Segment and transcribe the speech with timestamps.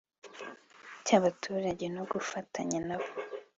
[1.05, 3.09] cy abaturage no gufatanya nabo